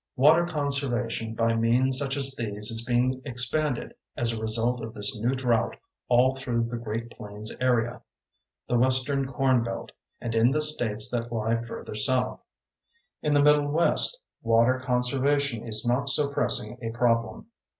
Water 0.15 0.47
conservation 0.47 1.35
by 1.35 1.53
means 1.53 1.99
such 1.99 2.17
as 2.17 2.33
these 2.35 2.71
is 2.71 2.83
being 2.83 3.21
expanded 3.23 3.93
as 4.17 4.33
a 4.33 4.41
result 4.41 4.81
of 4.83 4.95
this 4.95 5.15
new 5.21 5.35
drought 5.35 5.75
all 6.07 6.35
through 6.35 6.63
the 6.63 6.77
Great 6.77 7.11
Plains 7.11 7.53
area, 7.61 8.01
the 8.67 8.79
Western 8.79 9.27
corn 9.27 9.61
belt 9.63 9.91
and 10.19 10.33
in 10.33 10.49
the 10.49 10.61
states 10.63 11.11
that 11.11 11.31
lie 11.31 11.61
further 11.65 11.93
south. 11.93 12.39
In 13.21 13.35
the 13.35 13.43
Middle 13.43 13.67
West 13.69 14.19
water 14.41 14.79
conservation 14.79 15.67
is 15.67 15.85
not 15.85 16.09
so 16.09 16.29
pressing 16.33 16.79
a 16.81 16.89
problem. 16.89 17.45